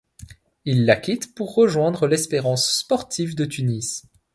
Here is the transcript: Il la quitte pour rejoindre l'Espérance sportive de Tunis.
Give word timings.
Il 0.65 0.85
la 0.87 0.95
quitte 0.95 1.35
pour 1.35 1.53
rejoindre 1.53 2.07
l'Espérance 2.07 2.71
sportive 2.71 3.35
de 3.35 3.45
Tunis. 3.45 4.01